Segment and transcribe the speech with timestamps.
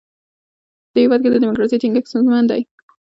[0.87, 2.61] په دې هېواد کې د ډیموکراسۍ ټینګښت ستونزمن دی.